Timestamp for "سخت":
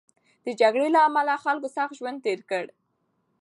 1.75-1.93